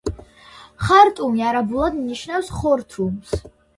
[0.85, 3.37] ხარტუმი არაბულად ნიშნავს ხორთუმს.